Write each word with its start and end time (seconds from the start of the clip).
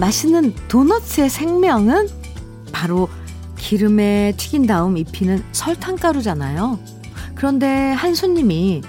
맛있는 0.00 0.54
도넛의 0.68 1.28
생명은 1.28 2.08
바로 2.72 3.08
기름에 3.58 4.32
튀긴 4.38 4.66
다음 4.66 4.96
입히는 4.96 5.44
설탕가루잖아요. 5.52 6.78
그런데 7.34 7.92
한 7.92 8.14
손님이 8.14 8.80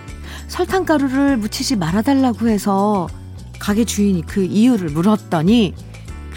설탕가루를 0.48 1.38
묻히지 1.38 1.76
말아달라고 1.76 2.48
해서 2.48 3.08
가게 3.60 3.84
주인이 3.84 4.26
그 4.26 4.44
이유를 4.44 4.90
물었더니 4.90 5.76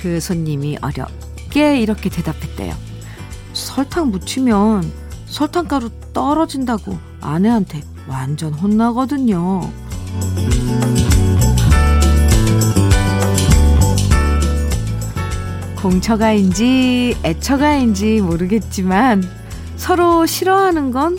그 0.01 0.21
손님이 0.21 0.79
어렵게 0.83 1.81
이렇게 1.81 2.11
대답했대요. 2.11 2.75
설탕 3.53 4.11
묻히면 4.11 4.93
설탕가루 5.27 5.91
떨어진다고 6.13 6.99
아내한테 7.21 7.81
완전 8.09 8.53
혼나거든요. 8.53 9.61
공처가인지 15.85 17.19
애처가인지 17.23 18.23
모르겠지만 18.23 19.23
서로 19.77 20.27
싫어하는 20.27 20.91
건 20.91 21.17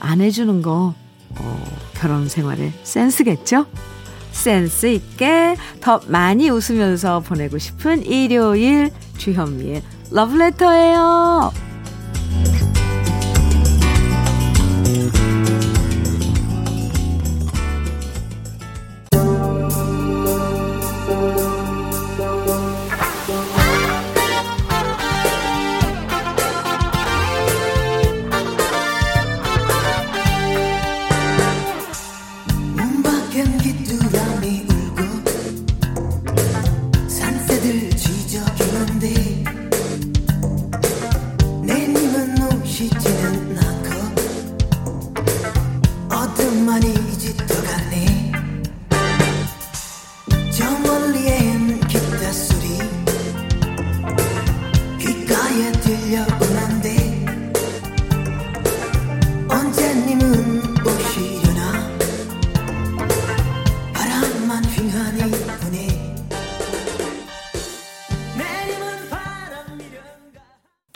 안 0.00 0.20
해주는 0.20 0.62
거 0.62 0.94
어, 1.38 1.64
결혼 1.94 2.28
생활의 2.28 2.72
센스겠죠? 2.82 3.66
센스 4.32 4.86
있게 4.86 5.56
더 5.80 6.00
많이 6.06 6.48
웃으면서 6.48 7.20
보내고 7.20 7.58
싶은 7.58 8.04
일요일 8.04 8.90
주현미의 9.16 9.82
러브레터예요. 10.10 11.67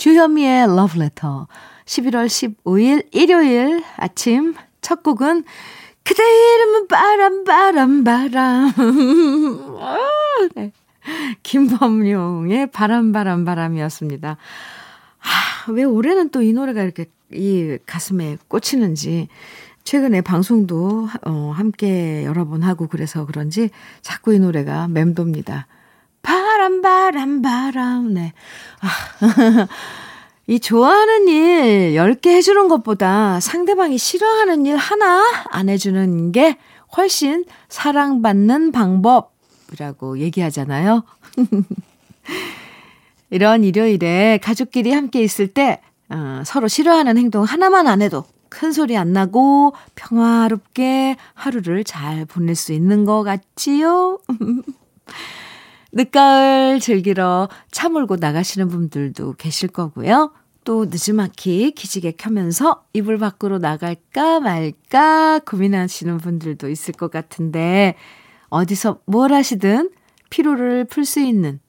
11의 0.02 0.64
Love 0.64 1.00
Letter. 1.00 1.46
11월 1.84 2.26
15일 2.26 3.06
일요일 3.12 3.84
아침 3.96 4.54
첫 4.80 5.04
곡은 5.04 5.44
그대 6.02 6.22
이름은 6.24 6.88
바람 6.88 7.44
바람 7.44 8.02
바람. 8.02 8.72
네. 10.56 10.72
김범용의 11.44 12.72
바람 12.72 13.12
바람 13.12 13.44
바람이었습니다. 13.44 14.36
아, 15.20 15.70
왜 15.70 15.84
올해는 15.84 16.30
또 16.30 16.42
이 16.42 16.52
노래가 16.52 16.82
이렇게 16.82 17.06
이 17.30 17.78
가슴에 17.86 18.38
꽂히는지 18.48 19.28
최근에 19.84 20.20
방송도 20.22 21.08
어, 21.24 21.52
함께 21.54 22.24
여러 22.24 22.44
번 22.44 22.62
하고 22.64 22.88
그래서 22.88 23.24
그런지 23.24 23.70
자꾸 24.00 24.34
이 24.34 24.40
노래가 24.40 24.88
맴돕니다. 24.88 25.68
바람 26.62 26.80
바람 26.80 27.42
바람 27.42 28.14
네. 28.14 28.32
아. 28.80 29.66
이 30.46 30.60
좋아하는 30.60 31.26
일 31.26 31.94
10개 31.96 32.28
해주는 32.28 32.68
것보다 32.68 33.40
상대방이 33.40 33.98
싫어하는 33.98 34.66
일 34.66 34.76
하나 34.76 35.24
안 35.50 35.68
해주는 35.68 36.30
게 36.30 36.58
훨씬 36.96 37.44
사랑받는 37.68 38.70
방법이라고 38.70 40.18
얘기하잖아요. 40.18 41.02
이런 43.30 43.64
일요일에 43.64 44.38
가족끼리 44.40 44.92
함께 44.92 45.20
있을 45.20 45.48
때 45.48 45.80
어, 46.10 46.42
서로 46.44 46.68
싫어하는 46.68 47.18
행동 47.18 47.42
하나만 47.42 47.88
안 47.88 48.02
해도 48.02 48.24
큰 48.48 48.70
소리 48.70 48.96
안 48.96 49.12
나고 49.12 49.72
평화롭게 49.96 51.16
하루를 51.34 51.82
잘 51.82 52.24
보낼 52.24 52.54
수 52.54 52.72
있는 52.72 53.04
것 53.04 53.24
같지요? 53.24 54.20
늦가을 55.92 56.80
즐기러 56.80 57.48
차 57.70 57.88
몰고 57.88 58.16
나가시는 58.16 58.68
분들도 58.68 59.34
계실 59.34 59.68
거고요. 59.68 60.32
또 60.64 60.86
늦지막히 60.86 61.72
기지개 61.72 62.12
켜면서 62.12 62.84
이불 62.92 63.18
밖으로 63.18 63.58
나갈까 63.58 64.40
말까 64.40 65.40
고민하시는 65.40 66.18
분들도 66.18 66.68
있을 66.68 66.94
것 66.94 67.10
같은데 67.10 67.96
어디서 68.48 69.00
뭘 69.06 69.32
하시든 69.32 69.90
피로를 70.30 70.84
풀 70.84 71.04
수 71.04 71.20
있는 71.20 71.60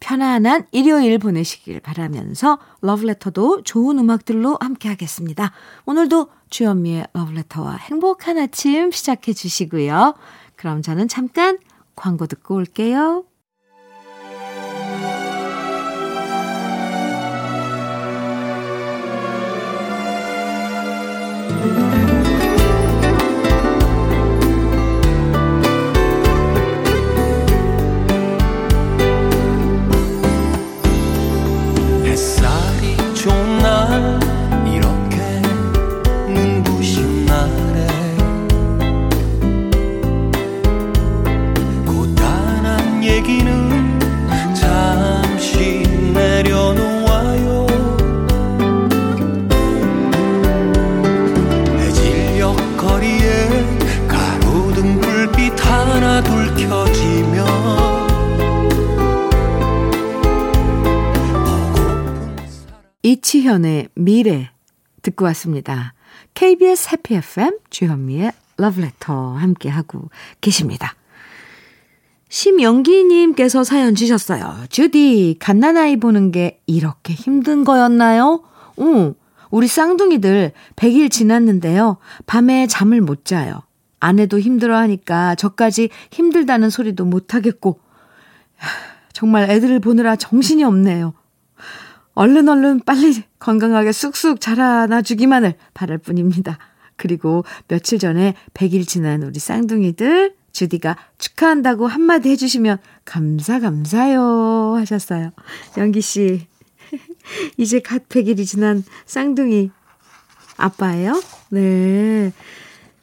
편안한 0.00 0.66
일요일 0.72 1.18
보내시길 1.18 1.80
바라면서 1.80 2.58
러브레터도 2.80 3.62
좋은 3.62 3.98
음악들로 3.98 4.56
함께 4.60 4.88
하겠습니다. 4.88 5.52
오늘도 5.84 6.28
주현미의 6.50 7.08
러브레터와 7.12 7.76
행복한 7.76 8.38
아침 8.38 8.90
시작해 8.90 9.32
주시고요. 9.32 10.14
그럼 10.56 10.80
저는 10.82 11.08
잠깐 11.08 11.58
광고 11.96 12.26
듣고 12.26 12.54
올게요. 12.54 13.24
이치현의 63.34 63.88
미래 63.94 64.50
듣고 65.02 65.24
왔습니다. 65.26 65.94
KBS 66.34 66.90
해피 66.92 67.16
FM 67.16 67.58
주현미의 67.68 68.30
러브레터 68.58 69.32
함께하고 69.34 70.08
계십니다. 70.40 70.94
심영기님께서 72.28 73.64
사연 73.64 73.96
주셨어요. 73.96 74.54
주디, 74.68 75.36
갓난아이 75.40 75.96
보는 75.96 76.30
게 76.30 76.60
이렇게 76.66 77.12
힘든 77.12 77.64
거였나요? 77.64 78.44
응, 78.80 79.14
우리 79.50 79.66
쌍둥이들 79.66 80.52
100일 80.76 81.10
지났는데요. 81.10 81.96
밤에 82.26 82.68
잠을 82.68 83.00
못 83.00 83.24
자요. 83.24 83.62
아내도 83.98 84.38
힘들어 84.38 84.76
하니까 84.78 85.34
저까지 85.34 85.88
힘들다는 86.12 86.70
소리도 86.70 87.04
못 87.04 87.34
하겠고, 87.34 87.80
정말 89.12 89.50
애들을 89.50 89.80
보느라 89.80 90.14
정신이 90.14 90.62
없네요. 90.62 91.14
얼른 92.14 92.48
얼른 92.48 92.80
빨리 92.80 93.22
건강하게 93.38 93.92
쑥쑥 93.92 94.40
자라나 94.40 95.02
주기만을 95.02 95.54
바랄 95.74 95.98
뿐입니다. 95.98 96.58
그리고 96.96 97.44
며칠 97.68 97.98
전에 97.98 98.34
100일 98.54 98.86
지난 98.86 99.22
우리 99.22 99.38
쌍둥이들 99.38 100.34
주디가 100.52 100.96
축하한다고 101.18 101.88
한마디 101.88 102.30
해주시면 102.30 102.78
감사 103.04 103.58
감사요 103.58 104.76
하셨어요. 104.76 105.32
영기 105.76 106.00
씨 106.00 106.46
이제 107.58 107.80
갓 107.80 108.08
100일이 108.08 108.46
지난 108.46 108.84
쌍둥이 109.06 109.70
아빠예요? 110.56 111.20
네 111.50 112.32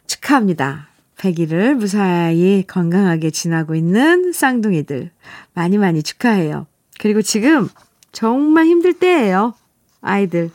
축하합니다. 0.07 0.87
100일을 1.17 1.75
무사히 1.75 2.63
건강하게 2.65 3.29
지나고 3.29 3.75
있는 3.75 4.31
쌍둥이들. 4.31 5.11
많이 5.53 5.77
많이 5.77 6.01
축하해요. 6.01 6.65
그리고 6.99 7.21
지금 7.21 7.69
정말 8.11 8.65
힘들 8.65 8.93
때예요. 8.93 9.53
아이들. 10.01 10.51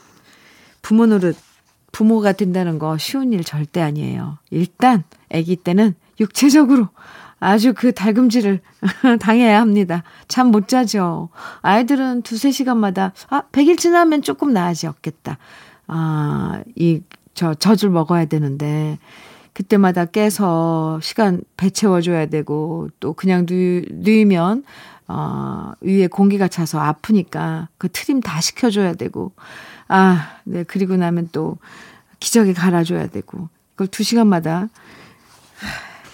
부모 0.82 1.06
노릇, 1.06 1.36
부모가 1.92 2.32
된다는 2.32 2.78
거 2.78 2.98
쉬운 2.98 3.32
일 3.32 3.42
절대 3.44 3.80
아니에요. 3.80 4.38
일단 4.50 5.04
아기 5.32 5.56
때는 5.56 5.94
육체적으로 6.20 6.88
아주 7.40 7.74
그 7.74 7.92
달금질을 7.92 8.60
당해야 9.20 9.60
합니다. 9.60 10.02
잠 10.28 10.50
못 10.50 10.68
자죠. 10.68 11.28
아이들은 11.62 12.22
두세 12.22 12.50
시간마다, 12.50 13.12
아, 13.28 13.42
100일 13.52 13.78
지나면 13.78 14.22
조금 14.22 14.52
나아지었겠다. 14.52 15.38
아, 15.88 16.62
이, 16.74 17.00
저, 17.34 17.54
젖을 17.54 17.90
먹어야 17.90 18.24
되는데, 18.26 18.98
그때마다 19.52 20.04
깨서 20.06 21.00
시간 21.02 21.42
배 21.56 21.70
채워줘야 21.70 22.26
되고, 22.26 22.88
또 23.00 23.12
그냥 23.12 23.44
누, 23.46 23.82
누이면, 23.90 24.64
어, 25.08 25.72
위에 25.80 26.08
공기가 26.08 26.48
차서 26.48 26.80
아프니까 26.80 27.68
그 27.78 27.88
트림 27.90 28.20
다 28.20 28.40
시켜줘야 28.40 28.94
되고, 28.94 29.32
아, 29.88 30.38
네, 30.44 30.64
그리고 30.64 30.96
나면 30.96 31.28
또 31.32 31.58
기저귀 32.20 32.54
갈아줘야 32.54 33.06
되고, 33.08 33.48
그걸 33.70 33.86
두 33.88 34.02
시간마다 34.02 34.68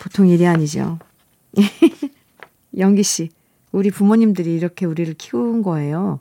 보통 0.00 0.28
일이 0.28 0.46
아니죠. 0.46 0.98
영기 2.78 3.02
씨, 3.02 3.30
우리 3.70 3.90
부모님들이 3.90 4.54
이렇게 4.54 4.84
우리를 4.84 5.14
키운 5.14 5.62
거예요. 5.62 6.20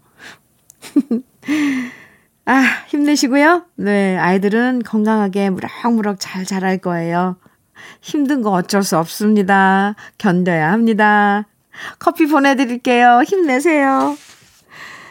아, 2.45 2.63
힘내시고요. 2.87 3.65
네, 3.75 4.17
아이들은 4.17 4.83
건강하게 4.83 5.49
무럭무럭 5.49 6.17
잘 6.19 6.45
자랄 6.45 6.77
거예요. 6.79 7.37
힘든 8.01 8.41
거 8.41 8.51
어쩔 8.51 8.83
수 8.83 8.97
없습니다. 8.97 9.95
견뎌야 10.17 10.71
합니다. 10.71 11.47
커피 11.99 12.25
보내드릴게요. 12.25 13.21
힘내세요. 13.25 14.17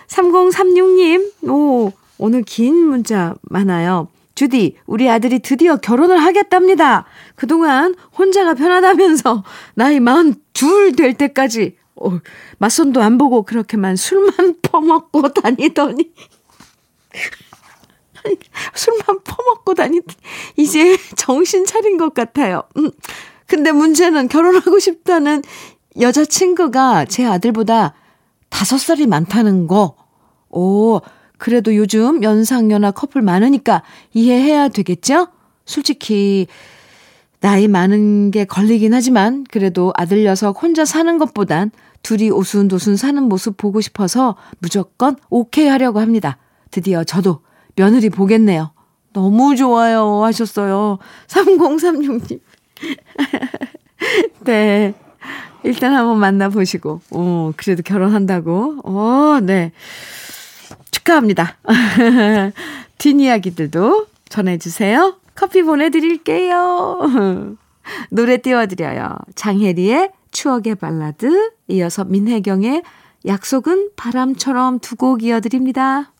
3036님, 0.08 1.48
오, 1.48 1.92
오늘 2.18 2.42
긴 2.42 2.74
문자 2.74 3.34
많아요. 3.42 4.08
주디, 4.34 4.76
우리 4.86 5.08
아들이 5.08 5.38
드디어 5.40 5.76
결혼을 5.76 6.18
하겠답니다. 6.18 7.04
그동안 7.34 7.94
혼자가 8.18 8.54
편하다면서 8.54 9.44
나이 9.74 10.00
마흔 10.00 10.34
둘될 10.52 11.14
때까지 11.14 11.76
어, 11.96 12.18
맞선도 12.58 13.02
안 13.02 13.18
보고 13.18 13.42
그렇게만 13.42 13.96
술만 13.96 14.56
퍼먹고 14.62 15.28
다니더니 15.28 16.10
술만 18.74 19.20
퍼먹고 19.24 19.74
다니 19.74 20.00
이제 20.56 20.96
정신 21.16 21.64
차린 21.66 21.98
것 21.98 22.14
같아요. 22.14 22.62
음. 22.76 22.90
근데 23.46 23.72
문제는 23.72 24.28
결혼하고 24.28 24.78
싶다는 24.78 25.42
여자친구가 25.98 27.06
제 27.06 27.24
아들보다 27.24 27.94
다섯 28.48 28.78
살이 28.78 29.06
많다는 29.06 29.66
거. 29.66 29.96
오, 30.50 31.00
그래도 31.38 31.74
요즘 31.74 32.22
연상연하 32.22 32.90
커플 32.90 33.22
많으니까 33.22 33.82
이해해야 34.12 34.68
되겠죠? 34.68 35.28
솔직히, 35.64 36.46
나이 37.40 37.68
많은 37.68 38.30
게 38.30 38.44
걸리긴 38.44 38.92
하지만, 38.92 39.44
그래도 39.50 39.92
아들 39.96 40.24
녀석 40.24 40.62
혼자 40.62 40.84
사는 40.84 41.16
것보단 41.16 41.70
둘이 42.02 42.30
오순도순 42.30 42.96
사는 42.96 43.22
모습 43.22 43.56
보고 43.56 43.80
싶어서 43.80 44.36
무조건 44.58 45.16
오케이 45.30 45.66
하려고 45.66 46.00
합니다. 46.00 46.38
드디어 46.70 47.04
저도 47.04 47.40
며느리 47.76 48.10
보겠네요. 48.10 48.72
너무 49.12 49.56
좋아요. 49.56 50.22
하셨어요. 50.24 50.98
3036님. 51.26 52.40
네. 54.44 54.94
일단 55.62 55.94
한번 55.94 56.18
만나보시고, 56.18 57.00
어, 57.12 57.52
그래도 57.56 57.82
결혼한다고? 57.82 58.80
어, 58.84 59.40
네. 59.42 59.72
축하합니다. 60.90 61.56
뒷이야기들도 62.98 64.06
전해주세요. 64.28 65.16
커피 65.34 65.62
보내드릴게요. 65.62 67.56
노래 68.10 68.36
띄워드려요. 68.36 69.16
장혜리의 69.34 70.10
추억의 70.32 70.76
발라드, 70.76 71.50
이어서 71.68 72.04
민혜경의 72.04 72.82
약속은 73.26 73.90
바람처럼 73.96 74.78
두 74.80 74.96
곡 74.96 75.22
이어드립니다. 75.22 76.12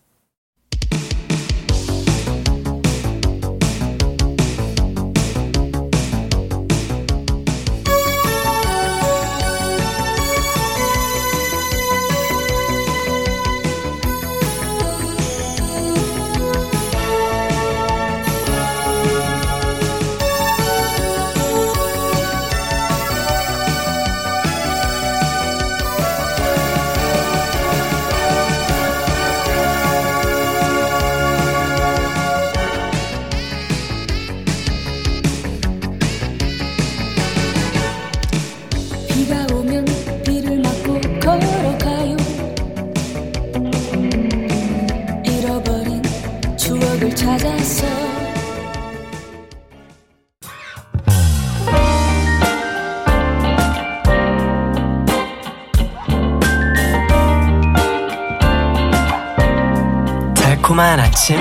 달콤한 60.71 61.01
아침 61.01 61.37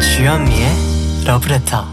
주현미의 0.00 1.24
러브레터 1.26 1.84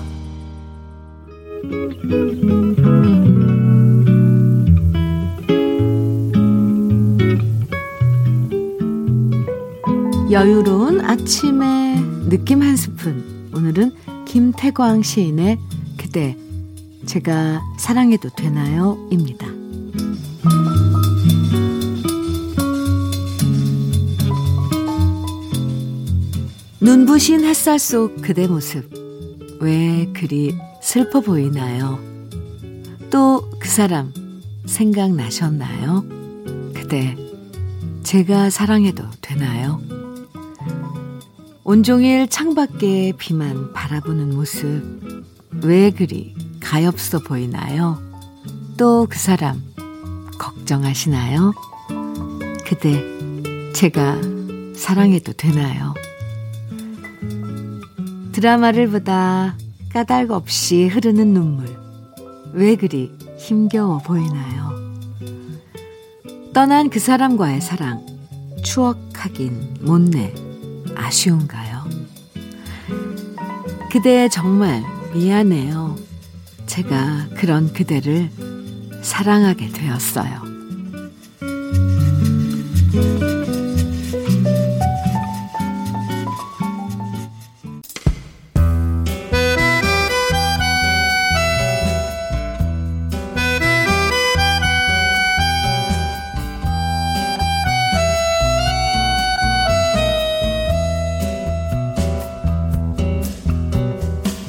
여유로운 10.29 11.01
아침의 11.03 11.95
느낌 12.29 12.61
한 12.61 12.75
스푼 12.75 13.49
오늘은 13.55 13.91
김태광 14.25 15.01
시인의 15.01 15.57
그대 15.97 16.37
제가 17.07 17.63
사랑해도 17.79 18.29
되나요? 18.29 18.95
입니다. 19.09 19.47
눈부신 26.85 27.43
햇살 27.43 27.79
속 27.79 28.21
그대 28.21 28.45
모습 28.45 28.93
왜 29.59 30.07
그리 30.13 30.55
슬퍼 30.83 31.19
보이나요? 31.19 31.97
또 33.09 33.49
그 33.59 33.67
사람 33.67 34.13
생각나셨나요? 34.67 36.05
그대 36.75 37.17
제가 38.03 38.51
사랑해도 38.51 39.03
되나요? 39.19 39.81
온종일 41.63 42.27
창밖에 42.27 43.13
비만 43.17 43.73
바라보는 43.73 44.35
모습 44.35 44.83
왜 45.63 45.89
그리 45.89 46.35
가엾어 46.59 47.19
보이나요? 47.25 47.99
또 48.77 49.07
그 49.09 49.17
사람 49.17 49.59
걱정하시나요? 50.37 51.51
그대 52.63 53.01
제가 53.73 54.21
사랑해도 54.75 55.33
되나요? 55.33 55.95
드라마를 58.35 58.89
보다 58.89 59.55
까닭 59.93 60.31
없이 60.31 60.87
흐르는 60.87 61.33
눈물. 61.33 61.73
왜 62.51 62.75
그리 62.75 63.09
힘겨워 63.37 63.99
보이나요? 63.99 64.75
떠난 66.53 66.89
그 66.89 66.99
사람과의 66.99 67.61
사랑, 67.61 68.05
추억하긴 68.61 69.77
못내 69.83 70.33
아쉬운가요? 70.95 71.85
그대 73.89 74.27
정말 74.27 74.83
미안해요. 75.13 75.95
제가 76.65 77.29
그런 77.37 77.71
그대를 77.71 78.29
사랑하게 79.01 79.69
되었어요. 79.69 80.54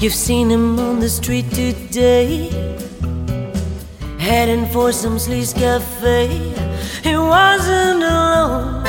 You've 0.07 0.15
seen 0.15 0.49
him 0.51 0.79
on 0.79 1.01
the 1.01 1.09
street 1.09 1.51
today, 1.51 2.49
heading 4.21 4.65
for 4.67 4.93
some 4.93 5.17
sleaze 5.17 5.53
cafe. 5.53 6.29
He 7.03 7.17
wasn't 7.17 8.05
alone. 8.05 8.87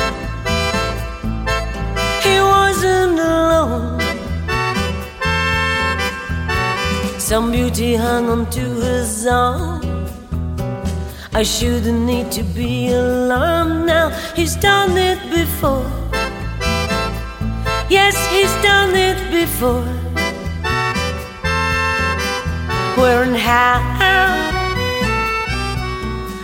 He 2.22 2.38
wasn't 2.38 3.18
alone. 3.18 4.00
Some 7.18 7.50
beauty 7.50 7.96
hung 7.96 8.28
onto 8.30 8.76
his 8.76 9.26
arm. 9.26 10.06
I 11.34 11.42
shouldn't 11.42 12.06
need 12.06 12.30
to 12.30 12.44
be 12.44 12.92
alarmed 12.92 13.86
now. 13.86 14.10
He's 14.36 14.54
done 14.54 14.96
it 14.96 15.18
before. 15.32 15.90
Yes, 17.90 18.14
he's 18.30 18.54
done 18.62 18.94
it 18.94 19.18
before. 19.32 20.07
Where 22.98 23.22
and 23.22 23.36
how? 23.36 23.80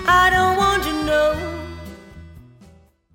I 0.07 0.31
don't 0.31 0.57
want 0.57 0.85
to 0.85 0.93
know. 1.05 1.35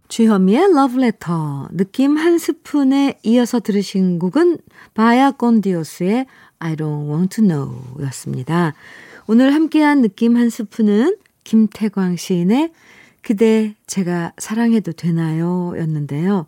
주현미의 0.10 0.74
러브레터 0.74 1.70
느낌 1.72 2.18
한 2.18 2.38
스푼에 2.38 3.18
이어서 3.24 3.62
들으신 3.62 4.20
곡은 4.20 4.58
바야 4.94 5.32
꼰디오스의 5.32 6.26
I 6.60 6.76
don't 6.76 7.10
want 7.10 7.38
to 7.38 7.48
know 7.48 7.82
였습니다. 8.08 8.74
오늘 9.28 9.54
함께한 9.54 10.02
느낌 10.02 10.36
한 10.36 10.50
스푼은 10.50 11.16
김태광 11.46 12.18
시인의 12.18 12.74
그대 13.22 13.74
제가 13.88 14.34
사랑해도 14.38 14.92
되나요? 14.92 15.74
였는데요. 15.78 16.48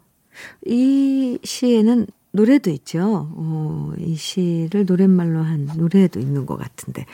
이 0.66 1.40
시에는 1.42 2.08
노래도 2.32 2.70
있죠. 2.72 3.30
어, 3.36 3.92
이 3.98 4.16
시를 4.16 4.86
노랫말로 4.86 5.42
한 5.42 5.70
노래도 5.78 6.20
있는 6.20 6.46
것 6.46 6.58
같은데. 6.58 7.06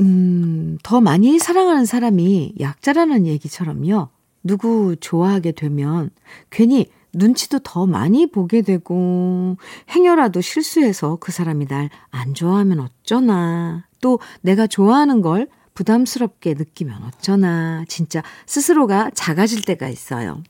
음, 0.00 0.78
더 0.82 1.00
많이 1.00 1.38
사랑하는 1.38 1.86
사람이 1.86 2.54
약자라는 2.60 3.26
얘기처럼요. 3.26 4.08
누구 4.42 4.96
좋아하게 5.00 5.52
되면 5.52 6.10
괜히 6.50 6.86
눈치도 7.14 7.60
더 7.60 7.86
많이 7.86 8.30
보게 8.30 8.60
되고 8.62 9.56
행여라도 9.90 10.40
실수해서 10.42 11.16
그 11.20 11.32
사람이 11.32 11.66
날 11.66 11.88
안 12.10 12.34
좋아하면 12.34 12.80
어쩌나 12.80 13.86
또 14.00 14.18
내가 14.42 14.66
좋아하는 14.66 15.22
걸 15.22 15.48
부담스럽게 15.74 16.54
느끼면 16.54 17.02
어쩌나 17.04 17.84
진짜 17.88 18.22
스스로가 18.46 19.10
작아질 19.14 19.62
때가 19.62 19.88
있어요. 19.88 20.42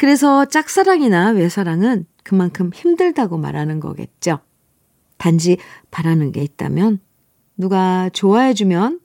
그래서 0.00 0.46
짝사랑이나 0.46 1.32
외사랑은 1.32 2.06
그만큼 2.24 2.70
힘들다고 2.72 3.36
말하는 3.36 3.80
거겠죠. 3.80 4.38
단지 5.18 5.58
바라는 5.90 6.32
게 6.32 6.42
있다면 6.42 7.00
누가 7.58 8.08
좋아해주면 8.08 9.00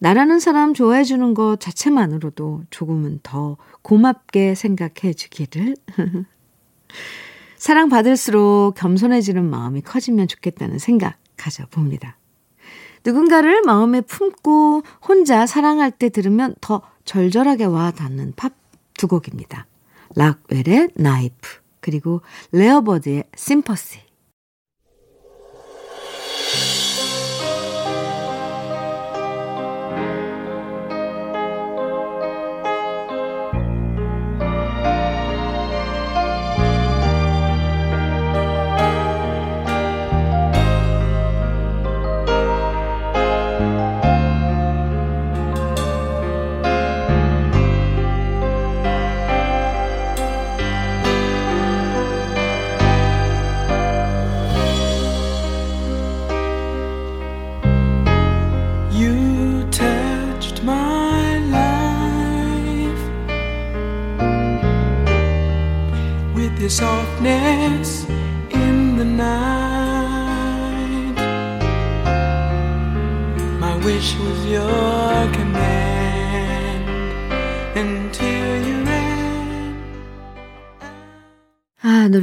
나라는 0.00 0.40
사람 0.40 0.74
좋아해주는 0.74 1.34
것 1.34 1.60
자체만으로도 1.60 2.64
조금은 2.70 3.20
더 3.22 3.56
고맙게 3.82 4.56
생각해 4.56 5.12
주기를. 5.14 5.76
사랑받을수록 7.56 8.74
겸손해지는 8.74 9.48
마음이 9.48 9.82
커지면 9.82 10.26
좋겠다는 10.26 10.80
생각 10.80 11.18
가져봅니다. 11.36 12.16
누군가를 13.04 13.62
마음에 13.62 14.00
품고 14.00 14.82
혼자 15.06 15.46
사랑할 15.46 15.92
때 15.92 16.08
들으면 16.08 16.56
더 16.60 16.82
절절하게 17.04 17.66
와 17.66 17.92
닿는 17.92 18.32
팝 18.34 18.52
두 18.94 19.08
곡입니다. 19.08 19.66
락웰의 20.14 20.90
나이프 20.94 21.60
그리고 21.80 22.22
레어버드의 22.52 23.24
심퍼시 23.34 24.11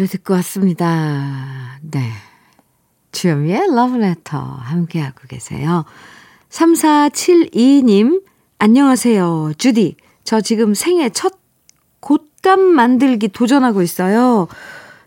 듣고 0.10 0.34
왔습니다. 0.36 1.80
네. 1.82 2.12
주현미의 3.12 3.74
러브레터 3.74 4.38
함께하고 4.38 5.22
계세요. 5.28 5.86
3472님, 6.50 8.24
안녕하세요. 8.58 9.54
주디, 9.58 9.96
저 10.24 10.42
지금 10.42 10.74
생애 10.74 11.10
첫 11.10 11.34
곶감 12.02 12.60
만들기 12.60 13.30
도전하고 13.30 13.82
있어요. 13.82 14.48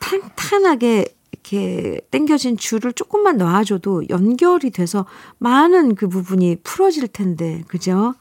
탄탄하게 0.00 1.06
이렇게 1.44 2.00
당겨진 2.10 2.56
줄을 2.56 2.94
조금만 2.94 3.36
놔줘도 3.36 4.08
연결이 4.08 4.70
돼서 4.70 5.04
많은 5.38 5.94
그 5.94 6.08
부분이 6.08 6.56
풀어질 6.64 7.08
텐데, 7.08 7.62
그죠? 7.68 8.14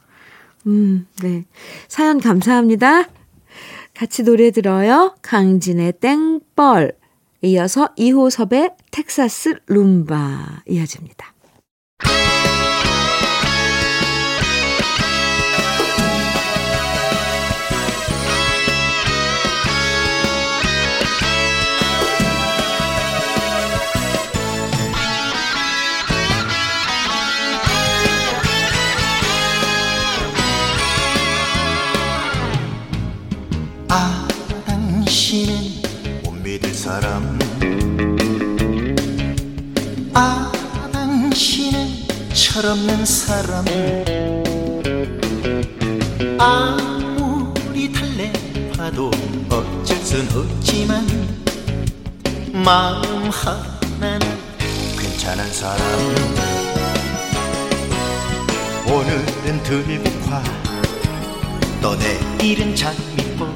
음, 0.68 1.08
네. 1.22 1.46
사연 1.88 2.20
감사합니다. 2.20 3.08
같이 3.94 4.24
노래 4.24 4.52
들어요. 4.52 5.16
강진의 5.22 5.94
땡벌. 6.00 6.98
이어서 7.44 7.90
이호섭의 7.98 8.72
텍사스 8.92 9.60
룸바 9.68 10.64
이어집니다. 10.68 11.34
철없는 42.54 43.04
사람 43.04 43.66
아무리 46.38 47.92
달래봐도 47.92 49.10
어쩔 49.50 49.98
순 49.98 50.28
없지만 50.38 51.04
마음 52.54 53.28
하나는 53.32 54.20
괜찮은 55.00 55.52
사람. 55.52 55.80
오늘은 58.86 59.64
들국화 59.64 60.44
또 61.82 61.96
내일은 61.96 62.76
장미꽃 62.76 63.50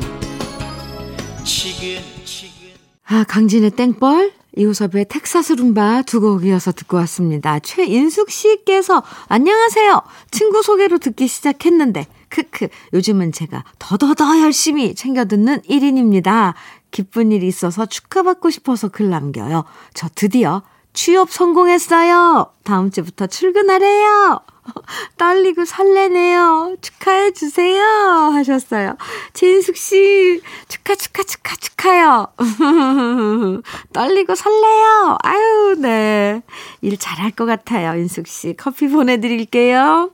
지근지근 1.43 2.71
아, 3.05 3.23
강진의 3.27 3.69
땡벌, 3.71 4.33
이호섭의 4.57 5.05
텍사스 5.09 5.53
룸바 5.53 6.01
두 6.03 6.19
곡 6.19 6.43
이어서 6.45 6.71
듣고 6.71 6.97
왔습니다. 6.97 7.59
최인숙 7.59 8.31
씨께서 8.31 9.03
안녕하세요. 9.27 10.01
친구 10.31 10.63
소개로 10.63 10.97
듣기 10.97 11.27
시작했는데 11.27 12.07
크크 12.29 12.67
요즘은 12.93 13.31
제가 13.31 13.63
더더더 13.77 14.39
열심히 14.41 14.95
챙겨 14.95 15.25
듣는 15.25 15.61
1인입니다. 15.61 16.55
기쁜 16.89 17.31
일이 17.31 17.47
있어서 17.47 17.85
축하받고 17.85 18.49
싶어서 18.49 18.87
글 18.87 19.09
남겨요. 19.09 19.63
저 19.93 20.09
드디어 20.15 20.63
취업 20.97 21.31
성공했어요. 21.31 22.53
다음 22.63 22.89
주부터 22.89 23.27
출근하래요. 23.27 24.39
떨리고 25.17 25.63
설레네요. 25.63 26.77
축하해 26.81 27.33
주세요. 27.33 27.83
하셨어요. 27.83 28.97
진숙 29.33 29.77
씨, 29.77 30.41
축하, 30.67 30.95
축하, 30.95 31.21
축하, 31.21 31.55
축하요. 31.55 32.33
떨리고 33.93 34.33
설레요. 34.33 35.17
아유, 35.21 35.75
네. 35.77 36.41
일 36.81 36.97
잘할 36.97 37.29
것 37.29 37.45
같아요. 37.45 37.95
인숙 37.99 38.25
씨. 38.25 38.55
커피 38.57 38.87
보내드릴게요. 38.87 40.09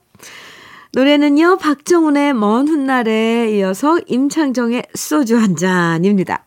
노래는요, 0.91 1.59
박정훈의 1.59 2.33
먼 2.33 2.67
훗날에 2.67 3.51
이어서 3.53 3.99
임창정의 4.05 4.83
소주 4.95 5.37
한 5.37 5.55
잔입니다. 5.55 6.43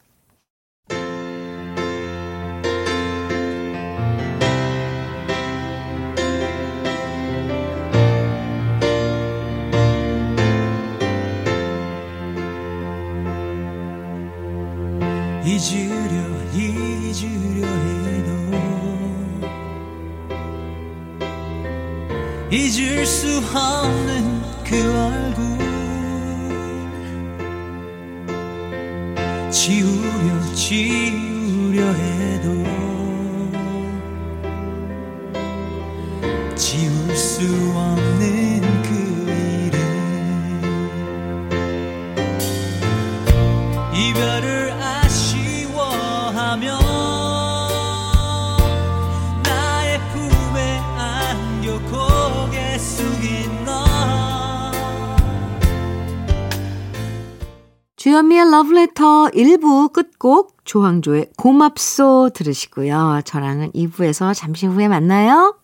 잊으려 15.46 16.16
잊으려 16.52 17.68
해도 17.68 18.30
잊을 22.50 23.06
수 23.06 23.38
없는 23.54 24.42
그 24.64 24.74
얼굴. 25.06 25.56
지우려 29.52 30.54
지우려 30.54 31.92
해도 31.92 32.75
끝곡 60.18 60.64
조항조의 60.64 61.30
고맙소 61.36 62.30
들으시고요. 62.34 63.22
저랑은 63.24 63.72
2부에서 63.72 64.34
잠시 64.34 64.66
후에 64.66 64.88
만나요. 64.88 65.56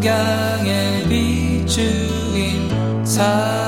석양에 0.00 1.04
비추인 1.08 3.04
사 3.04 3.59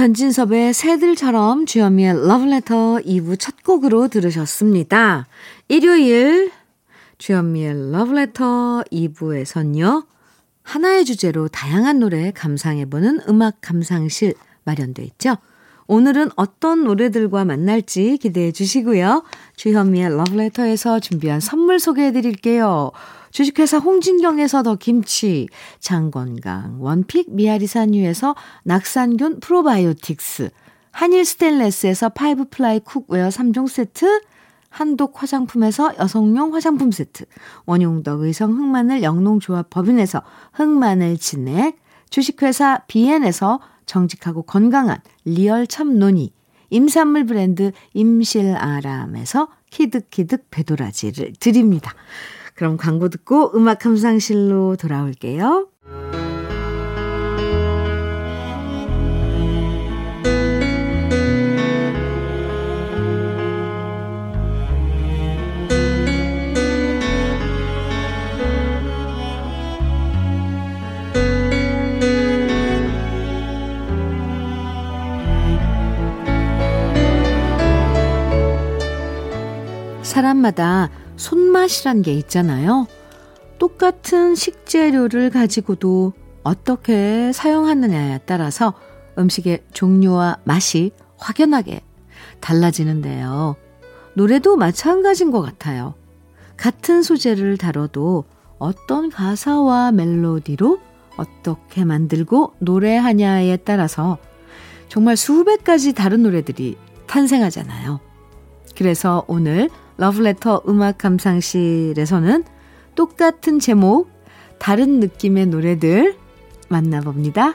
변진섭의 0.00 0.72
새들처럼 0.72 1.66
주현미의 1.66 2.26
러브레터 2.26 3.00
2부 3.04 3.38
첫 3.38 3.62
곡으로 3.62 4.08
들으셨습니다. 4.08 5.26
일요일 5.68 6.50
주현미의 7.18 7.92
러브레터 7.92 8.84
2부에선요. 8.90 10.06
하나의 10.62 11.04
주제로 11.04 11.48
다양한 11.48 11.98
노래 11.98 12.30
감상해보는 12.30 13.20
음악 13.28 13.60
감상실 13.60 14.32
마련돼 14.64 15.02
있죠. 15.02 15.36
오늘은 15.86 16.30
어떤 16.36 16.84
노래들과 16.84 17.44
만날지 17.44 18.16
기대해 18.22 18.52
주시고요. 18.52 19.24
주현미의 19.56 20.16
러브레터에서 20.16 21.00
준비한 21.00 21.40
선물 21.40 21.78
소개해 21.78 22.12
드릴게요. 22.12 22.90
주식회사 23.30 23.78
홍진경에서 23.78 24.62
더 24.62 24.76
김치, 24.76 25.48
장건강, 25.78 26.76
one 26.80 27.02
pick 27.02 27.32
미아리산유에서 27.34 28.34
낙산균 28.64 29.40
프로바이오틱스, 29.40 30.50
한일 30.92 31.24
스테인레스에서 31.24 32.08
five 32.10 32.46
ply 32.50 32.80
cookware 32.80 33.28
3종 33.28 33.68
세트, 33.68 34.22
한독 34.68 35.22
화장품에서 35.22 35.94
여성용 35.98 36.54
화장품 36.54 36.90
세트, 36.90 37.24
원용덕 37.66 38.20
의성 38.20 38.52
흑마늘 38.52 39.02
영농조합 39.02 39.70
법인에서 39.70 40.22
흑마늘 40.52 41.18
진액, 41.18 41.78
주식회사 42.10 42.82
비엔에서 42.86 43.60
정직하고 43.86 44.42
건강한 44.42 44.98
real 45.24 45.66
참노니, 45.66 46.32
임산물 46.70 47.26
브랜드 47.26 47.72
임실아람에서 47.94 49.48
키득키득 49.70 50.46
배도라지를 50.50 51.34
드립니다. 51.40 51.92
그럼 52.60 52.76
광고 52.76 53.08
듣고 53.08 53.56
음악 53.56 53.78
감상실로 53.78 54.76
돌아올게요. 54.76 55.68
사람마다 80.02 80.90
손맛이란 81.20 82.00
게 82.00 82.14
있잖아요. 82.14 82.86
똑같은 83.58 84.34
식재료를 84.34 85.28
가지고도 85.28 86.14
어떻게 86.42 87.30
사용하느냐에 87.32 88.20
따라서 88.24 88.72
음식의 89.18 89.64
종류와 89.72 90.38
맛이 90.44 90.92
확연하게 91.18 91.82
달라지는데요. 92.40 93.56
노래도 94.14 94.56
마찬가지인 94.56 95.30
것 95.30 95.42
같아요. 95.42 95.94
같은 96.56 97.02
소재를 97.02 97.58
다뤄도 97.58 98.24
어떤 98.58 99.10
가사와 99.10 99.92
멜로디로 99.92 100.80
어떻게 101.18 101.84
만들고 101.84 102.54
노래하냐에 102.60 103.58
따라서 103.58 104.16
정말 104.88 105.18
수백 105.18 105.64
가지 105.64 105.92
다른 105.92 106.22
노래들이 106.22 106.78
탄생하잖아요. 107.06 108.00
그래서 108.74 109.24
오늘 109.26 109.68
러브레터 110.00 110.62
음악 110.66 110.96
감상실에서는 110.96 112.44
똑같은 112.94 113.58
제목, 113.60 114.10
다른 114.58 114.98
느낌의 114.98 115.46
노래들 115.48 116.16
만나봅니다. 116.70 117.52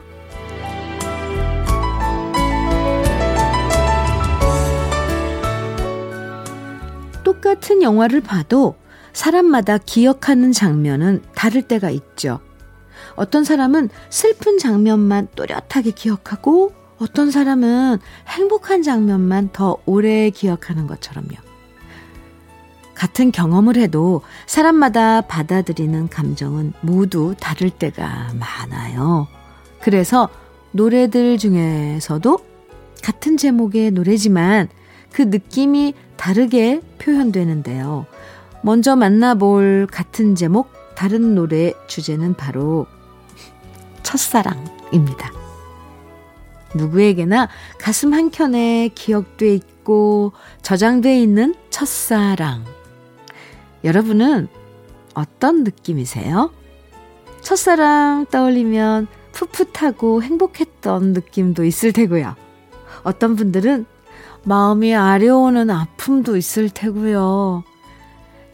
똑같은 7.24 7.82
영화를 7.82 8.22
봐도 8.22 8.76
사람마다 9.12 9.80
기억하는 9.80 10.52
장면은 10.52 11.24
다를 11.34 11.64
때가 11.64 11.90
있죠. 11.90 12.42
어떤 13.16 13.44
사람은 13.44 13.90
슬픈 14.12 14.60
장면만 14.60 15.30
또렷하게 15.36 15.90
기억하고 15.96 16.74
어떤 17.00 17.32
사람은 17.32 17.98
행복한 18.28 18.84
장면만 18.84 19.50
더 19.52 19.78
오래 19.88 20.30
기억하는 20.30 20.86
것처럼요. 20.86 21.45
같은 22.96 23.32
경험을 23.32 23.76
해도 23.76 24.22
사람마다 24.48 25.22
받아들이는 25.22 26.10
감정은 26.10 26.74
모두 26.82 27.36
다를 27.40 27.70
때가 27.70 28.32
많아요. 28.40 29.28
그래서 29.82 30.30
노래들 30.72 31.38
중에서도 31.38 32.40
같은 33.04 33.38
제목의 33.38 33.92
노래지만 33.92 34.70
그 35.12 35.22
느낌이 35.22 35.94
다르게 36.18 36.82
표현되는데요. 36.98 38.06
먼저 38.62 38.96
만나볼 38.96 39.88
같은 39.92 40.36
제목, 40.36 40.72
다른 40.96 41.36
노래 41.36 41.74
주제는 41.88 42.34
바로 42.34 42.88
첫사랑입니다. 44.02 45.32
누구에게나 46.74 47.48
가슴 47.80 48.14
한켠에 48.14 48.90
기억돼 48.96 49.54
있고 49.54 50.34
저장돼 50.62 51.22
있는 51.22 51.54
첫사랑. 51.70 52.75
여러분은 53.86 54.48
어떤 55.14 55.64
느낌이세요? 55.64 56.52
첫사랑 57.42 58.26
떠올리면 58.32 59.08
풋풋하고 59.32 60.24
행복했던 60.24 61.14
느낌도 61.14 61.64
있을 61.64 61.94
테고요. 61.94 62.36
어떤 63.04 63.36
분들은 63.36 63.86
마음이 64.44 64.96
아려오는 64.96 65.70
아픔도 65.70 66.36
있을 66.36 66.70
테고요. 66.70 67.64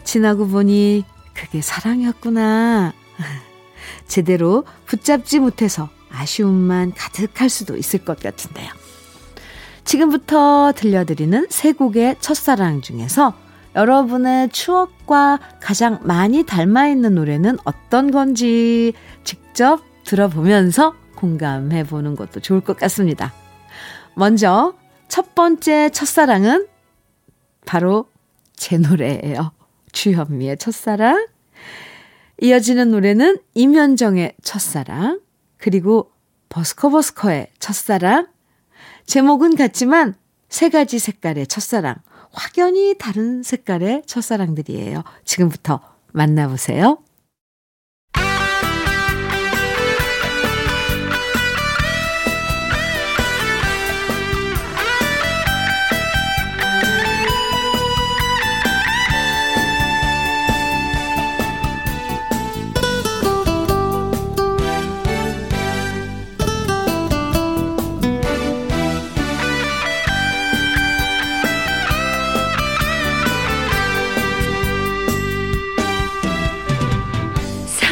지나고 0.03 0.47
보니 0.47 1.05
그게 1.33 1.61
사랑이었구나. 1.61 2.93
제대로 4.07 4.65
붙잡지 4.85 5.39
못해서 5.39 5.89
아쉬움만 6.11 6.93
가득할 6.93 7.49
수도 7.49 7.77
있을 7.77 8.03
것 8.03 8.19
같은데요. 8.19 8.69
지금부터 9.85 10.73
들려드리는 10.75 11.47
세 11.49 11.71
곡의 11.71 12.17
첫사랑 12.19 12.81
중에서 12.81 13.33
여러분의 13.75 14.49
추억과 14.49 15.39
가장 15.61 15.99
많이 16.03 16.45
닮아 16.45 16.87
있는 16.87 17.15
노래는 17.15 17.57
어떤 17.63 18.11
건지 18.11 18.93
직접 19.23 19.81
들어보면서 20.03 20.95
공감해 21.15 21.83
보는 21.85 22.15
것도 22.15 22.39
좋을 22.39 22.61
것 22.61 22.75
같습니다. 22.77 23.33
먼저 24.15 24.73
첫 25.07 25.35
번째 25.35 25.89
첫사랑은 25.89 26.67
바로 27.65 28.09
제 28.55 28.77
노래예요. 28.77 29.51
주현미의 29.91 30.57
첫사랑. 30.57 31.27
이어지는 32.41 32.91
노래는 32.91 33.37
임현정의 33.53 34.33
첫사랑, 34.41 35.19
그리고 35.57 36.11
버스커버스커의 36.49 37.47
첫사랑. 37.59 38.27
제목은 39.05 39.55
같지만 39.55 40.15
세 40.49 40.69
가지 40.69 40.97
색깔의 40.97 41.47
첫사랑. 41.47 41.95
확연히 42.31 42.95
다른 42.97 43.43
색깔의 43.43 44.03
첫사랑들이에요. 44.05 45.03
지금부터 45.25 45.81
만나보세요. 46.13 46.97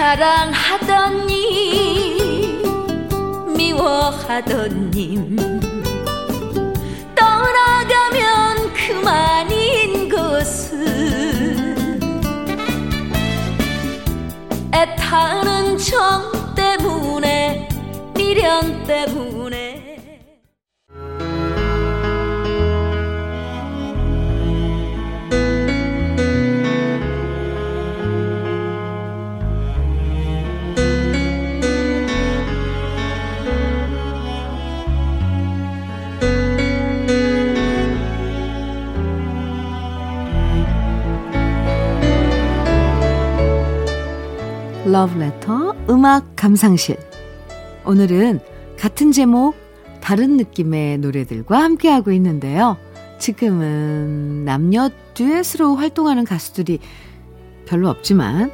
사랑하던 0.10 1.28
님 1.28 2.64
미워하던 3.56 4.90
님. 4.90 5.38
떠나가면 7.14 8.74
그만인 8.74 10.10
것은 10.10 12.00
애타는 14.74 15.78
정 15.78 16.56
때문에 16.56 17.70
미련 18.16 18.84
때문에 18.86 19.79
러브레터 44.92 45.76
음악 45.90 46.36
감상실. 46.36 46.98
오늘은 47.86 48.40
같은 48.78 49.12
제목, 49.12 49.56
다른 50.02 50.38
느낌의 50.38 50.98
노래들과 50.98 51.62
함께하고 51.62 52.12
있는데요. 52.14 52.78
지금은 53.20 54.46
남녀 54.46 54.90
듀엣으로 55.14 55.76
활동하는 55.76 56.24
가수들이 56.24 56.80
별로 57.66 57.90
없지만 57.90 58.52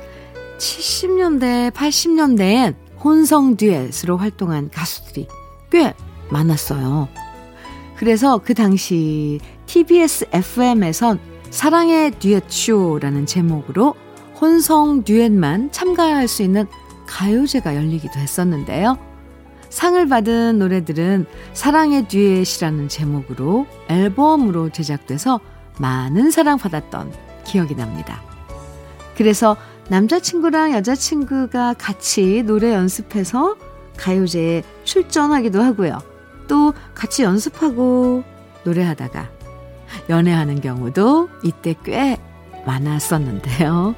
70년대, 0.58 1.72
80년대엔 1.72 2.76
혼성 3.04 3.56
듀엣으로 3.56 4.18
활동한 4.18 4.70
가수들이 4.70 5.28
꽤 5.72 5.94
많았어요. 6.30 7.08
그래서 7.96 8.40
그 8.40 8.54
당시 8.54 9.40
TBS 9.68 10.28
FM에선 10.32 11.20
사랑의 11.50 12.12
듀엣쇼라는 12.20 13.26
제목으로 13.26 13.96
혼성 14.46 15.04
듀엣만 15.04 15.72
참가할 15.72 16.28
수 16.28 16.44
있는 16.44 16.68
가요제가 17.08 17.76
열리기도 17.76 18.20
했었는데요. 18.20 19.00
상을 19.70 20.08
받은 20.08 20.60
노래들은 20.60 21.26
사랑의 21.54 22.08
듀엣이라는 22.08 22.88
제목으로 22.88 23.66
앨범으로 23.90 24.70
제작돼서 24.70 25.40
많은 25.80 26.30
사랑받았던 26.30 27.12
기억이 27.44 27.76
납니다. 27.76 28.22
그래서 29.18 29.58
남자친구랑 29.90 30.74
여자친구가 30.74 31.74
같이 31.74 32.44
노래 32.44 32.72
연습해서 32.72 33.56
가요제에 33.98 34.62
출전하기도 34.84 35.60
하고요. 35.60 35.98
또 36.48 36.72
같이 36.94 37.24
연습하고 37.24 38.24
노래하다가 38.64 39.28
연애하는 40.10 40.62
경우도 40.62 41.30
이때 41.44 41.74
꽤 41.84 42.20
많았었는데요. 42.68 43.96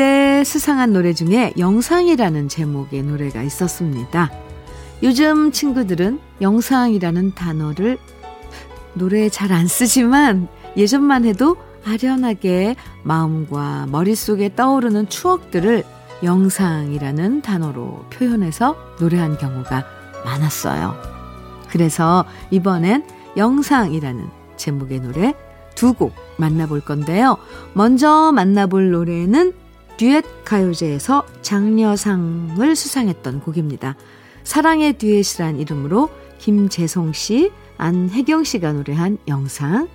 그때 0.00 0.44
수상한 0.44 0.94
노래 0.94 1.12
중에 1.12 1.52
영상이라는 1.58 2.48
제목의 2.48 3.02
노래가 3.02 3.42
있었습니다. 3.42 4.30
요즘 5.02 5.52
친구들은 5.52 6.18
영상이라는 6.40 7.34
단어를 7.34 7.98
노래에 8.94 9.28
잘 9.28 9.52
안 9.52 9.66
쓰지만 9.66 10.48
예전만 10.74 11.26
해도 11.26 11.58
아련하게 11.84 12.76
마음과 13.02 13.88
머릿속에 13.90 14.54
떠오르는 14.56 15.10
추억들을 15.10 15.84
영상이라는 16.22 17.42
단어로 17.42 18.06
표현해서 18.08 18.76
노래한 19.00 19.36
경우가 19.36 19.84
많았어요. 20.24 20.94
그래서 21.68 22.24
이번엔 22.50 23.04
영상이라는 23.36 24.28
제목의 24.56 25.00
노래 25.00 25.34
두 25.74 25.92
곡 25.92 26.14
만나볼 26.38 26.80
건데요. 26.80 27.36
먼저 27.74 28.32
만나볼 28.32 28.92
노래는 28.92 29.59
듀엣 30.00 30.46
가요제에서 30.46 31.26
장려상을 31.42 32.74
수상했던 32.74 33.40
곡입니다. 33.40 33.96
사랑의 34.44 34.94
듀엣이란 34.94 35.60
이름으로 35.60 36.08
김재송 36.38 37.12
씨, 37.12 37.52
안혜경 37.76 38.44
씨가 38.44 38.72
노래한 38.72 39.18
영상. 39.28 39.88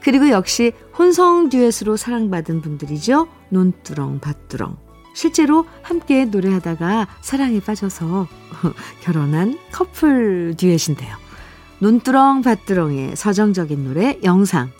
그리고 0.00 0.30
역시 0.30 0.72
혼성 0.98 1.50
듀엣으로 1.50 1.98
사랑받은 1.98 2.62
분들이죠. 2.62 3.28
논두렁, 3.50 4.20
밭두렁. 4.20 4.78
실제로 5.14 5.66
함께 5.82 6.24
노래하다가 6.24 7.06
사랑에 7.20 7.60
빠져서 7.60 8.26
결혼한 9.04 9.58
커플 9.72 10.54
듀엣인데요. 10.56 11.14
논두렁, 11.80 12.40
밭두렁의 12.40 13.14
서정적인 13.14 13.84
노래 13.84 14.18
영상. 14.24 14.70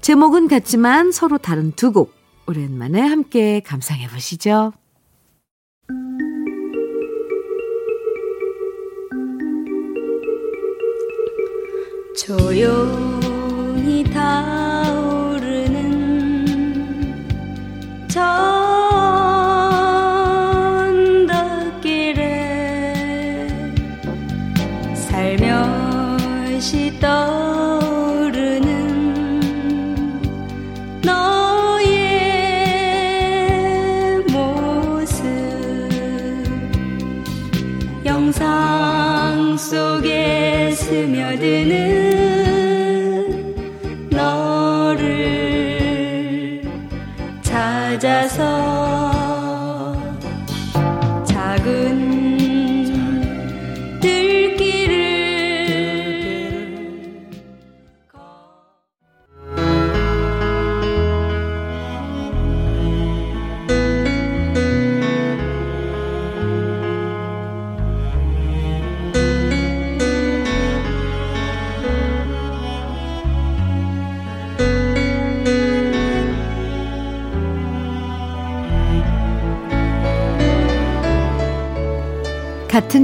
제목은 0.00 0.46
같지만 0.46 1.10
서로 1.10 1.38
다른 1.38 1.72
두 1.72 1.90
곡. 1.90 2.21
오랜만에 2.46 3.00
함께 3.00 3.60
감상해 3.60 4.08
보시죠. 4.08 4.72
조용히 12.26 14.04
타오르는 14.04 15.46
전 18.08 18.51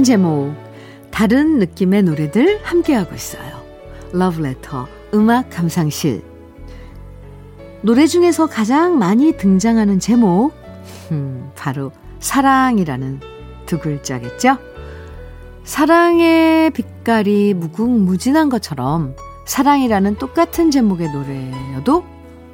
제목, 0.09 0.55
다른 1.11 1.59
느낌의 1.59 2.01
노래들 2.01 2.61
함께하고 2.63 3.13
있어요. 3.13 3.61
러브레터, 4.11 4.87
음악 5.13 5.51
감상실. 5.51 6.23
노래 7.83 8.07
중에서 8.07 8.47
가장 8.47 8.97
많이 8.97 9.33
등장하는 9.33 9.99
제목, 9.99 10.53
음, 11.11 11.51
바로 11.55 11.91
사랑이라는 12.21 13.19
두 13.67 13.77
글자겠죠? 13.77 14.57
사랑의 15.63 16.71
빛깔이 16.71 17.53
무궁무진한 17.53 18.49
것처럼 18.49 19.15
사랑이라는 19.45 20.15
똑같은 20.15 20.71
제목의 20.71 21.11
노래여도 21.11 22.03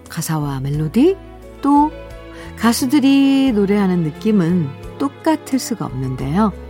가사와 0.10 0.60
멜로디 0.60 1.16
또 1.62 1.90
가수들이 2.60 3.54
노래하는 3.54 4.04
느낌은 4.04 4.98
똑같을 4.98 5.58
수가 5.58 5.86
없는데요. 5.86 6.65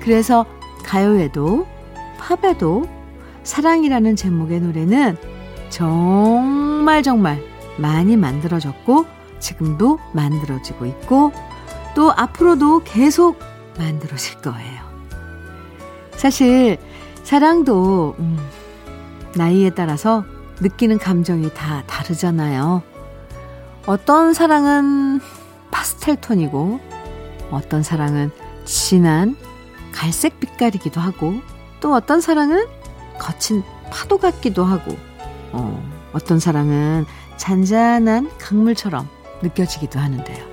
그래서 0.00 0.46
가요에도 0.84 1.66
팝에도 2.18 2.86
사랑이라는 3.42 4.16
제목의 4.16 4.60
노래는 4.60 5.16
정말 5.70 7.02
정말 7.02 7.42
많이 7.76 8.16
만들어졌고 8.16 9.06
지금도 9.38 9.98
만들어지고 10.12 10.86
있고 10.86 11.32
또 11.94 12.12
앞으로도 12.12 12.82
계속 12.84 13.38
만들어질 13.78 14.40
거예요. 14.42 14.80
사실 16.16 16.78
사랑도 17.22 18.16
음, 18.18 18.38
나이에 19.36 19.70
따라서 19.70 20.24
느끼는 20.60 20.98
감정이 20.98 21.52
다 21.54 21.82
다르잖아요. 21.86 22.82
어떤 23.86 24.34
사랑은 24.34 25.20
파스텔 25.70 26.16
톤이고 26.16 26.80
어떤 27.50 27.82
사랑은 27.82 28.30
진한 28.64 29.36
갈색 29.92 30.40
빛깔이기도 30.40 31.00
하고 31.00 31.40
또 31.80 31.94
어떤 31.94 32.20
사랑은 32.20 32.66
거친 33.18 33.62
파도 33.90 34.18
같기도 34.18 34.64
하고 34.64 34.96
어, 35.52 35.82
어떤 36.12 36.38
사랑은 36.38 37.06
잔잔한 37.36 38.30
강물처럼 38.38 39.08
느껴지기도 39.42 39.98
하는데요. 39.98 40.44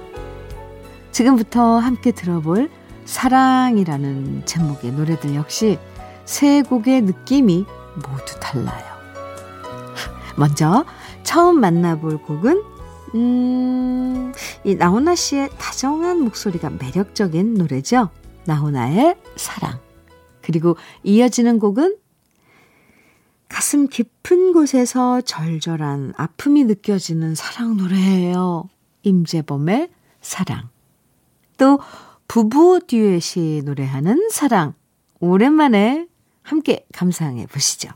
지금부터 1.12 1.80
함께 1.80 2.12
들어볼 2.12 2.70
사랑이라는 3.06 4.46
제목의 4.46 4.92
노래들 4.92 5.36
역시 5.36 5.80
세 6.26 6.62
곡의 6.62 7.02
느낌이 7.02 7.66
모두 7.96 8.40
달라요. 8.40 8.86
먼저 10.38 10.86
처음 11.24 11.60
만나볼 11.60 12.22
곡은 12.22 12.64
음, 13.16 14.34
이 14.64 14.76
나훈아 14.76 15.16
씨의 15.16 15.50
다정한 15.58 16.20
목소리가 16.22 16.70
매력적인 16.70 17.56
노래죠. 17.56 18.10
나훈아의 18.48 19.16
사랑. 19.36 19.80
그리고 20.42 20.78
이어지는 21.04 21.60
곡은 21.60 21.98
가슴 23.50 23.88
깊은 23.88 24.54
곳에서 24.54 25.22
절절한 25.22 26.14
아픔이 26.18 26.64
느껴지는 26.64 27.36
사랑 27.36 27.78
노래예요. 27.78 28.70
임재범의 29.04 29.90
사랑. 30.22 30.70
또 31.58 31.80
부부 32.28 32.82
듀엣이 32.88 33.64
노래하는 33.64 34.30
사랑. 34.30 34.74
오랜만에 35.20 36.08
함께 36.42 36.86
감상해 36.94 37.46
보시죠. 37.48 37.90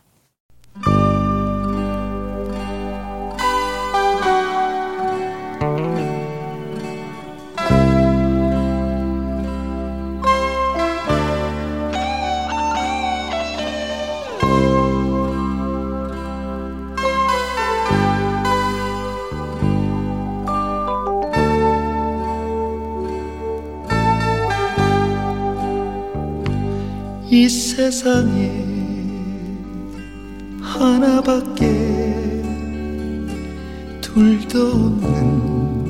이 27.41 27.49
세상에 27.49 28.51
하나밖에 30.61 32.43
둘도 33.99 34.67
없는 34.67 35.89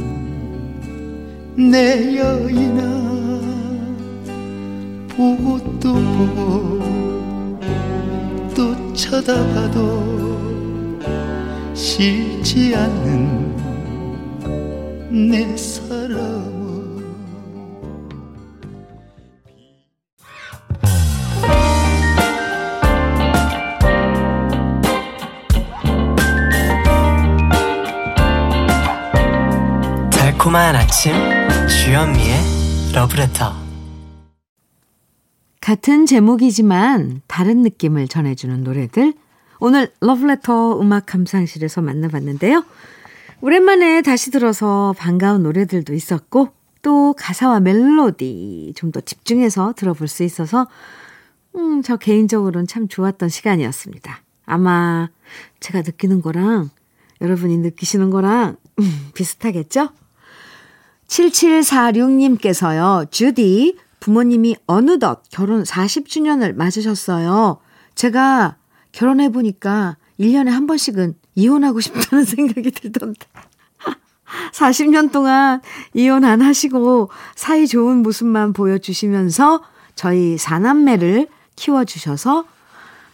내 1.69 2.15
여인아 2.15 2.81
보고 5.09 5.59
또 5.81 5.93
보고 5.93 6.79
또 8.55 8.93
쳐다봐도 8.93 11.01
싫지 11.73 12.73
않는 12.77 13.57
내 15.29 15.57
사랑 15.57 16.60
달콤한 30.51 30.75
아침 30.75 31.13
주현미의 31.67 32.35
러브레터 32.93 33.53
같은 35.61 36.05
제목이지만 36.05 37.21
다른 37.27 37.61
느낌을 37.61 38.09
전해주는 38.09 38.61
노래들 38.61 39.13
오늘 39.59 39.91
러브레터 40.01 40.81
음악 40.81 41.05
감상실에서 41.05 41.81
만나봤는데요. 41.81 42.65
오랜만에 43.39 44.01
다시 44.01 44.29
들어서 44.29 44.93
반가운 44.97 45.43
노래들도 45.43 45.93
있었고 45.93 46.49
또 46.81 47.13
가사와 47.13 47.61
멜로디 47.61 48.73
좀 48.75 48.91
더 48.91 48.99
집중해서 48.99 49.73
들어볼 49.77 50.09
수 50.09 50.23
있어서 50.23 50.67
음, 51.55 51.81
저 51.81 51.95
개인적으로는 51.95 52.67
참 52.67 52.89
좋았던 52.89 53.29
시간이었습니다. 53.29 54.21
아마 54.45 55.09
제가 55.61 55.81
느끼는 55.81 56.21
거랑 56.21 56.69
여러분이 57.21 57.57
느끼시는 57.57 58.09
거랑 58.09 58.57
음, 58.79 59.09
비슷하겠죠? 59.13 59.89
7746님께서요, 61.11 63.11
주디, 63.11 63.77
부모님이 63.99 64.55
어느덧 64.65 65.21
결혼 65.29 65.63
40주년을 65.63 66.55
맞으셨어요. 66.55 67.57
제가 67.95 68.55
결혼해보니까 68.93 69.97
1년에 70.19 70.49
한 70.49 70.67
번씩은 70.67 71.15
이혼하고 71.35 71.81
싶다는 71.81 72.23
생각이 72.25 72.71
들던데. 72.71 73.27
40년 74.53 75.11
동안 75.11 75.61
이혼 75.93 76.23
안 76.23 76.41
하시고 76.41 77.09
사이 77.35 77.67
좋은 77.67 77.97
모습만 77.97 78.53
보여주시면서 78.53 79.61
저희 79.95 80.37
사남매를 80.37 81.27
키워주셔서 81.57 82.45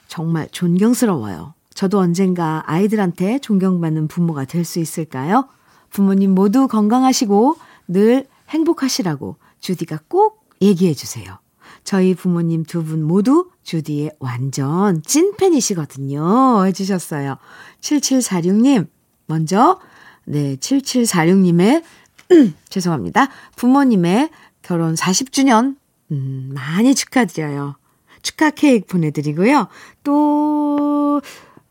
정말 0.08 0.48
존경스러워요. 0.52 1.56
저도 1.74 2.00
언젠가 2.00 2.64
아이들한테 2.66 3.40
존경받는 3.40 4.08
부모가 4.08 4.46
될 4.46 4.64
수 4.64 4.80
있을까요? 4.80 5.48
부모님 5.90 6.36
모두 6.36 6.68
건강하시고 6.68 7.58
늘 7.88 8.26
행복하시라고 8.50 9.38
주디가 9.60 10.00
꼭 10.08 10.50
얘기해 10.62 10.94
주세요. 10.94 11.40
저희 11.84 12.14
부모님 12.16 12.64
두 12.64 12.84
분 12.84 13.04
모두 13.04 13.50
주디의 13.64 14.12
완전 14.20 15.02
찐팬이시거든요. 15.04 16.66
해주셨어요. 16.66 17.38
7746님, 17.82 18.88
먼저, 19.26 19.80
네, 20.26 20.56
7746님의, 20.58 21.84
죄송합니다. 22.70 23.30
부모님의 23.56 24.30
결혼 24.62 24.96
40주년, 24.96 25.76
음, 26.12 26.52
많이 26.54 26.94
축하드려요. 26.96 27.76
축하 28.22 28.50
케이크 28.50 28.86
보내드리고요. 28.88 29.68
또, 30.04 31.22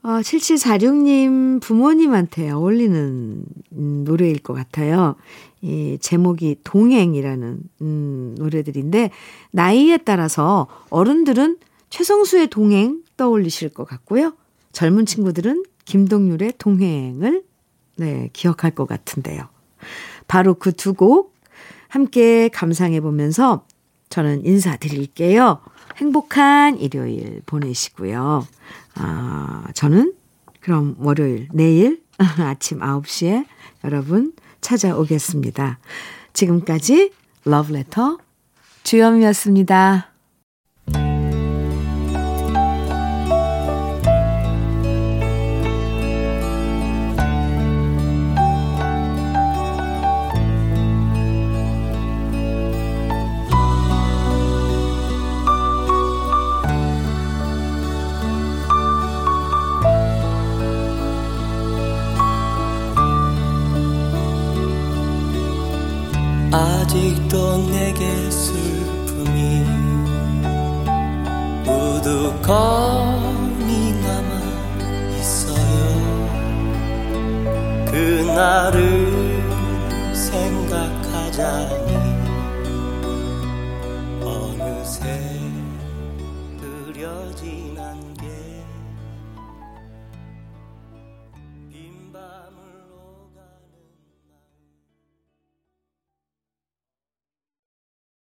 어, 0.07 0.21
7746님 0.21 1.61
부모님한테 1.61 2.53
어울리는 2.53 3.43
음, 3.73 4.05
노래일 4.05 4.39
것 4.39 4.55
같아요. 4.55 5.17
이 5.63 5.99
제목이 6.01 6.59
동행이라는 6.63 7.59
음, 7.81 8.35
노래들인데 8.39 9.11
나이에 9.51 9.97
따라서 9.97 10.69
어른들은 10.91 11.59
최성수의 11.91 12.51
동행 12.51 13.03
떠올리실 13.17 13.71
것 13.71 13.83
같고요. 13.85 14.35
젊은 14.71 15.07
친구들은 15.07 15.65
김동률의 15.87 16.53
동행을 16.59 17.43
네, 17.97 18.31
기억할 18.33 18.71
것 18.71 18.87
같은데요. 18.87 19.49
바로 20.29 20.55
그 20.55 20.71
두 20.71 20.93
곡 20.93 21.35
함께 21.89 22.49
감상해 22.49 23.01
보면서 23.01 23.65
저는 24.09 24.47
인사드릴게요. 24.47 25.59
행복한 25.97 26.79
일요일 26.79 27.43
보내시고요. 27.47 28.47
아, 28.97 29.65
저는 29.75 30.15
그럼 30.61 30.97
월요일, 30.99 31.49
내일 31.53 32.03
아침 32.19 32.81
9시에 32.81 33.47
여러분 33.85 34.33
찾아오겠습니다. 34.61 35.79
지금까지 36.33 37.13
러브레터 37.45 38.19
주현미였습니다. 38.83 40.16